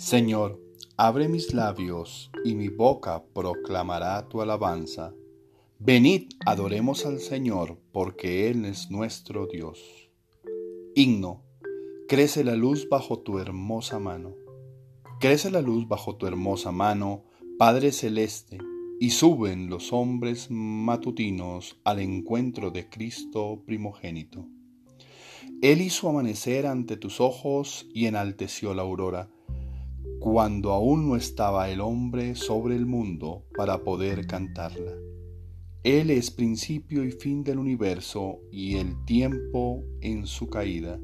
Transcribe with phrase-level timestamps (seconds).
[0.00, 0.58] Señor,
[0.96, 5.12] abre mis labios y mi boca proclamará tu alabanza.
[5.78, 10.10] Venid, adoremos al Señor, porque Él es nuestro Dios.
[10.94, 11.42] Himno,
[12.08, 14.34] crece la luz bajo tu hermosa mano.
[15.20, 17.24] Crece la luz bajo tu hermosa mano,
[17.58, 18.56] Padre Celeste,
[19.00, 24.46] y suben los hombres matutinos al encuentro de Cristo primogénito.
[25.60, 29.28] Él hizo amanecer ante tus ojos y enalteció la aurora
[30.20, 34.92] cuando aún no estaba el hombre sobre el mundo para poder cantarla.
[35.82, 41.00] Él es principio y fin del universo y el tiempo en su caída.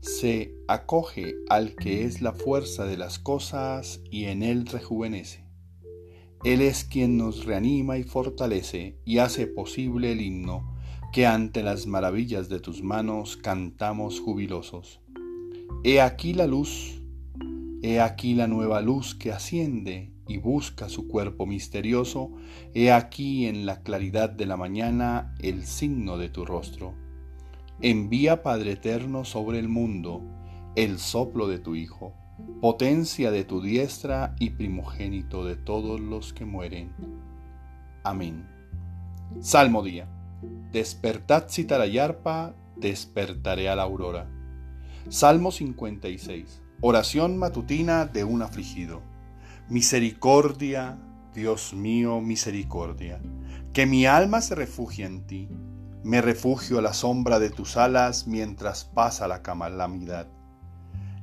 [0.00, 5.44] Se acoge al que es la fuerza de las cosas y en él rejuvenece.
[6.42, 10.76] Él es quien nos reanima y fortalece y hace posible el himno
[11.12, 15.00] que ante las maravillas de tus manos cantamos jubilosos.
[15.84, 17.00] He aquí la luz
[17.82, 22.32] He aquí la nueva luz que asciende y busca su cuerpo misterioso.
[22.74, 26.94] He aquí en la claridad de la mañana el signo de tu rostro.
[27.80, 30.22] Envía, Padre eterno, sobre el mundo
[30.76, 32.12] el soplo de tu Hijo,
[32.60, 36.92] potencia de tu diestra y primogénito de todos los que mueren.
[38.04, 38.46] Amén.
[39.40, 40.06] Salmo día.
[40.70, 44.30] Despertad citarayarpa, despertaré a la aurora.
[45.08, 46.62] Salmo 56.
[46.82, 49.00] Oración matutina de un afligido.
[49.70, 50.98] Misericordia,
[51.32, 53.18] Dios mío, misericordia.
[53.72, 55.48] Que mi alma se refugie en ti.
[56.04, 60.28] Me refugio a la sombra de tus alas mientras pasa la calamidad.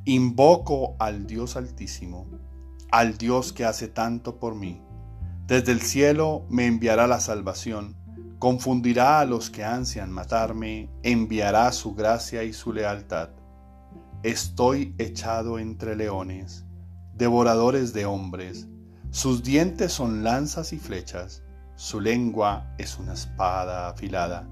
[0.05, 2.27] Invoco al Dios Altísimo,
[2.91, 4.81] al Dios que hace tanto por mí.
[5.45, 7.95] Desde el cielo me enviará la salvación,
[8.39, 13.29] confundirá a los que ansian matarme, enviará su gracia y su lealtad
[14.23, 16.63] Estoy echado entre leones,
[17.13, 18.69] devoradores de hombres.
[19.11, 21.43] Sus dientes son lanzas y flechas,
[21.75, 24.47] su lengua es una espada afilada.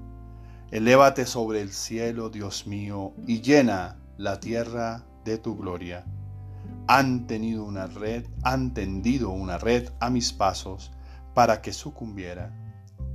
[0.70, 6.04] Elévate sobre el cielo, Dios mío, y llena la tierra de tu gloria.
[6.86, 10.92] Han tenido una red, han tendido una red a mis pasos
[11.32, 12.54] para que sucumbiera.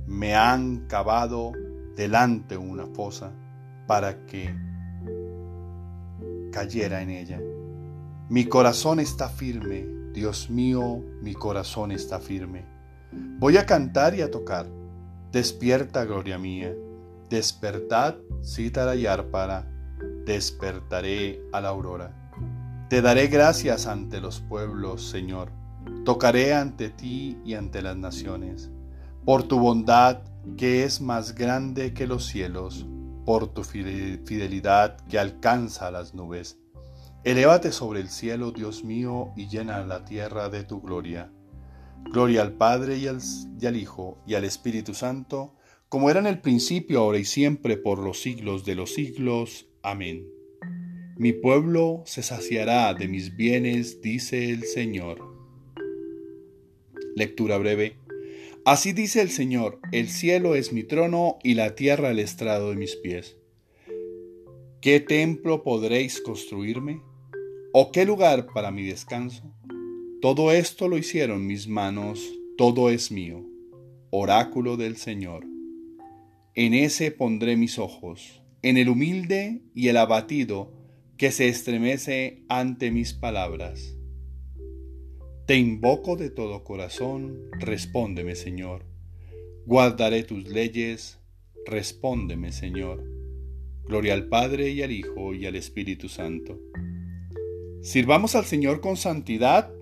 [0.08, 1.52] Me han cavado
[1.94, 3.30] delante una fosa
[3.86, 4.52] para que
[6.58, 7.40] cayera en ella.
[8.28, 12.64] Mi corazón está firme, Dios mío, mi corazón está firme.
[13.38, 14.66] Voy a cantar y a tocar.
[15.30, 16.74] Despierta, gloria mía.
[17.30, 19.70] Despertad, cítara y árpara.
[20.26, 22.28] Despertaré a la aurora.
[22.90, 25.52] Te daré gracias ante los pueblos, Señor.
[26.04, 28.68] Tocaré ante ti y ante las naciones.
[29.24, 30.22] Por tu bondad,
[30.56, 32.84] que es más grande que los cielos
[33.28, 36.58] por tu fidelidad que alcanza las nubes.
[37.24, 41.30] Elévate sobre el cielo, Dios mío, y llena la tierra de tu gloria.
[42.10, 43.18] Gloria al Padre y al,
[43.60, 45.54] y al, Hijo y al Espíritu Santo,
[45.90, 49.68] como era en el principio, ahora y siempre, por los siglos de los siglos.
[49.82, 50.26] Amén.
[51.18, 55.36] Mi pueblo se saciará de mis bienes, dice el Señor.
[57.14, 57.98] Lectura breve
[58.68, 62.76] Así dice el Señor, el cielo es mi trono y la tierra el estrado de
[62.76, 63.38] mis pies.
[64.82, 67.00] ¿Qué templo podréis construirme?
[67.72, 69.50] ¿O qué lugar para mi descanso?
[70.20, 72.20] Todo esto lo hicieron mis manos,
[72.58, 73.42] todo es mío,
[74.10, 75.46] oráculo del Señor.
[76.54, 80.74] En ese pondré mis ojos, en el humilde y el abatido
[81.16, 83.97] que se estremece ante mis palabras.
[85.48, 88.84] Te invoco de todo corazón, respóndeme Señor.
[89.64, 91.20] Guardaré tus leyes,
[91.64, 93.02] respóndeme Señor.
[93.86, 96.60] Gloria al Padre y al Hijo y al Espíritu Santo.
[97.80, 99.72] Sirvamos al Señor con santidad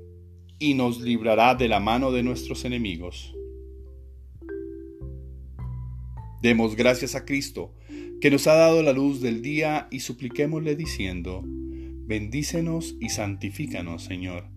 [0.61, 3.35] y nos librará de la mano de nuestros enemigos.
[6.43, 7.75] Demos gracias a Cristo,
[8.21, 14.56] que nos ha dado la luz del día, y supliquémosle diciendo, bendícenos y santifícanos, Señor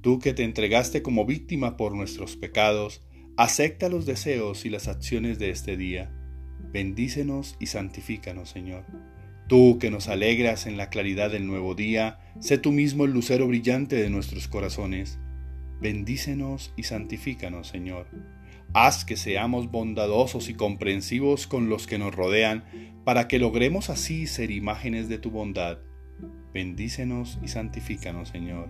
[0.00, 3.02] Tú que te entregaste como víctima por nuestros pecados,
[3.36, 6.12] acepta los deseos y las acciones de este día.
[6.72, 8.84] Bendícenos y santifícanos, Señor.
[9.48, 13.48] Tú que nos alegras en la claridad del nuevo día, sé tú mismo el lucero
[13.48, 15.18] brillante de nuestros corazones.
[15.80, 18.06] Bendícenos y santifícanos, Señor.
[18.74, 22.64] Haz que seamos bondadosos y comprensivos con los que nos rodean,
[23.04, 25.78] para que logremos así ser imágenes de tu bondad.
[26.52, 28.68] Bendícenos y santifícanos, Señor.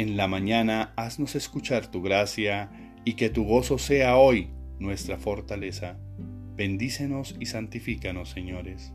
[0.00, 2.70] En la mañana haznos escuchar tu gracia
[3.04, 4.48] y que tu gozo sea hoy
[4.78, 5.98] nuestra fortaleza.
[6.56, 8.94] Bendícenos y santifícanos, señores.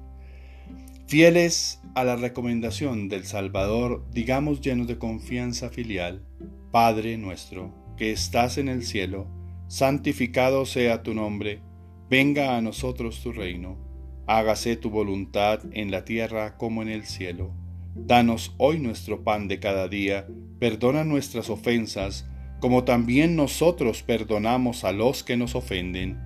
[1.05, 6.25] Fieles a la recomendación del Salvador, digamos llenos de confianza filial,
[6.71, 9.27] Padre nuestro, que estás en el cielo,
[9.67, 11.61] santificado sea tu nombre,
[12.09, 13.77] venga a nosotros tu reino,
[14.25, 17.53] hágase tu voluntad en la tierra como en el cielo.
[17.95, 20.27] Danos hoy nuestro pan de cada día,
[20.59, 26.19] perdona nuestras ofensas, como también nosotros perdonamos a los que nos ofenden.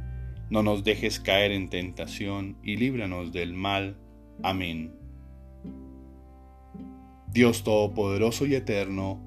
[0.49, 3.97] No nos dejes caer en tentación y líbranos del mal.
[4.41, 4.95] Amén.
[7.31, 9.21] Dios Todopoderoso y Eterno,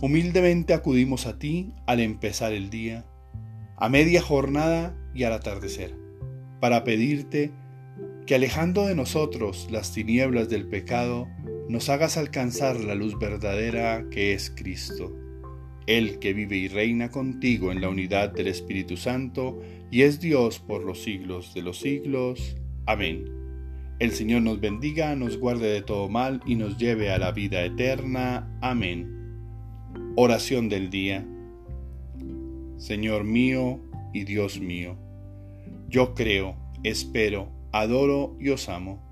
[0.00, 3.04] humildemente acudimos a ti al empezar el día,
[3.76, 5.96] a media jornada y al atardecer,
[6.60, 7.50] para pedirte
[8.26, 11.28] que alejando de nosotros las tinieblas del pecado,
[11.68, 15.12] nos hagas alcanzar la luz verdadera que es Cristo,
[15.86, 19.60] el que vive y reina contigo en la unidad del Espíritu Santo
[19.90, 22.56] y es Dios por los siglos de los siglos.
[22.86, 23.24] Amén.
[23.98, 27.64] El Señor nos bendiga, nos guarde de todo mal y nos lleve a la vida
[27.64, 28.58] eterna.
[28.60, 29.08] Amén.
[30.16, 31.26] Oración del día.
[32.78, 33.80] Señor mío
[34.12, 34.96] y Dios mío,
[35.88, 39.02] yo creo, espero, adoro y os amo.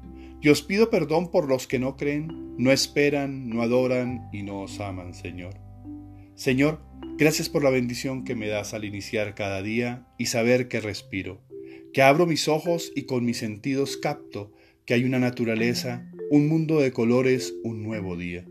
[0.42, 4.60] Y os pido perdón por los que no creen, no esperan, no adoran y no
[4.62, 5.54] os aman, Señor.
[6.34, 6.80] Señor,
[7.18, 11.42] gracias por la bendición que me das al iniciar cada día y saber que respiro,
[11.92, 14.52] que abro mis ojos y con mis sentidos capto
[14.86, 18.46] que hay una naturaleza, un mundo de colores, un nuevo día.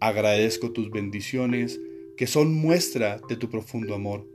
[0.00, 1.80] Agradezco tus bendiciones
[2.16, 4.28] que son muestra de tu profundo amor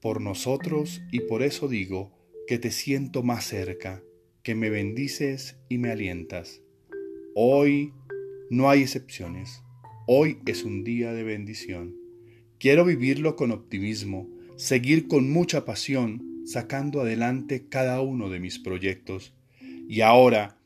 [0.00, 2.12] por nosotros y por eso digo
[2.46, 4.02] que te siento más cerca
[4.42, 6.62] que me bendices y me alientas.
[7.34, 7.92] Hoy
[8.48, 9.62] no hay excepciones.
[10.06, 11.96] Hoy es un día de bendición.
[12.58, 19.34] Quiero vivirlo con optimismo, seguir con mucha pasión, sacando adelante cada uno de mis proyectos.
[19.88, 20.56] Y ahora,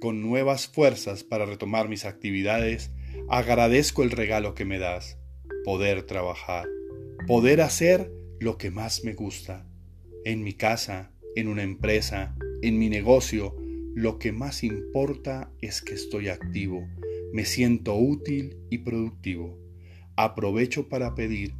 [0.00, 2.90] con nuevas fuerzas para retomar mis actividades,
[3.28, 5.18] agradezco el regalo que me das,
[5.64, 6.66] poder trabajar,
[7.26, 8.10] poder hacer
[8.40, 9.66] lo que más me gusta,
[10.24, 13.56] en mi casa, en una empresa, en mi negocio,
[13.94, 16.86] lo que más importa es que estoy activo,
[17.32, 19.58] me siento útil y productivo.
[20.16, 21.54] Aprovecho para pedir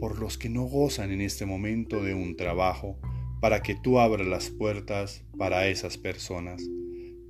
[0.00, 2.98] por los que no gozan en este momento de un trabajo,
[3.40, 6.62] para que tú abras las puertas para esas personas.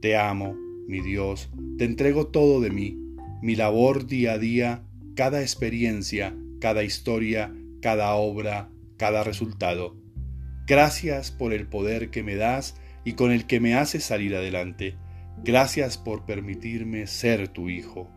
[0.00, 0.56] Te amo,
[0.86, 2.98] mi Dios, te entrego todo de mí,
[3.42, 4.84] mi labor día a día,
[5.14, 9.96] cada experiencia, cada historia, cada obra, cada resultado.
[10.66, 12.76] Gracias por el poder que me das
[13.06, 14.96] y con el que me haces salir adelante.
[15.44, 18.10] Gracias por permitirme ser tu Hijo.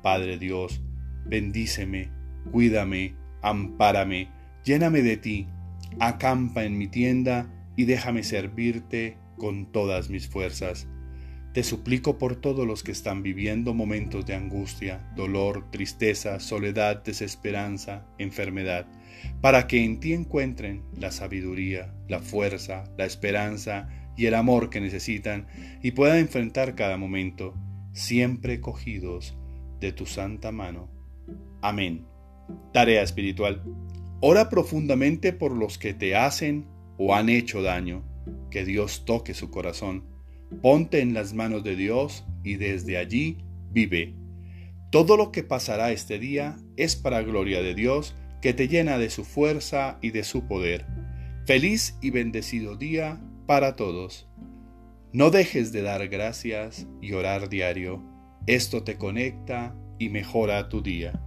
[0.00, 0.80] Padre Dios,
[1.26, 2.12] bendíceme,
[2.52, 4.30] cuídame, ampárame,
[4.64, 5.48] lléname de ti,
[5.98, 10.86] acampa en mi tienda y déjame servirte con todas mis fuerzas.
[11.52, 18.06] Te suplico por todos los que están viviendo momentos de angustia, dolor, tristeza, soledad, desesperanza,
[18.18, 18.86] enfermedad,
[19.40, 23.88] para que en ti encuentren la sabiduría, la fuerza, la esperanza
[24.18, 25.46] y el amor que necesitan
[25.80, 27.54] y puedan enfrentar cada momento,
[27.92, 29.38] siempre cogidos
[29.80, 30.90] de tu santa mano.
[31.62, 32.04] Amén.
[32.72, 33.62] Tarea espiritual.
[34.20, 36.66] Ora profundamente por los que te hacen
[36.98, 38.02] o han hecho daño.
[38.50, 40.04] Que Dios toque su corazón.
[40.62, 43.38] Ponte en las manos de Dios y desde allí
[43.70, 44.16] vive.
[44.90, 49.10] Todo lo que pasará este día es para gloria de Dios que te llena de
[49.10, 50.86] su fuerza y de su poder.
[51.46, 54.28] Feliz y bendecido día para todos.
[55.10, 58.04] No dejes de dar gracias y orar diario.
[58.46, 61.18] Esto te conecta y mejora tu día.